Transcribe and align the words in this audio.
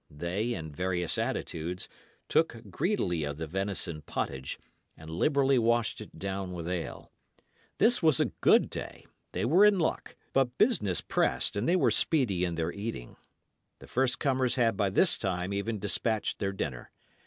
They, 0.09 0.55
in 0.55 0.71
various 0.73 1.19
attitudes, 1.19 1.87
took 2.27 2.71
greedily 2.71 3.23
of 3.23 3.37
the 3.37 3.45
venison 3.45 4.01
pottage, 4.01 4.57
and 4.97 5.11
liberally 5.11 5.59
washed 5.59 6.01
it 6.01 6.17
down 6.17 6.53
with 6.53 6.67
ale. 6.67 7.11
This 7.77 8.01
was 8.01 8.19
a 8.19 8.31
good 8.41 8.71
day; 8.71 9.05
they 9.33 9.45
were 9.45 9.63
in 9.63 9.77
luck; 9.77 10.15
but 10.33 10.57
business 10.57 11.01
pressed, 11.01 11.55
and 11.55 11.69
they 11.69 11.75
were 11.75 11.91
speedy 11.91 12.43
in 12.43 12.55
their 12.55 12.71
eating. 12.71 13.15
The 13.77 13.85
first 13.85 14.17
comers 14.17 14.55
had 14.55 14.75
by 14.75 14.89
this 14.89 15.19
time 15.19 15.53
even 15.53 15.77
despatched 15.77 16.39
their 16.39 16.51
dinner. 16.51 16.89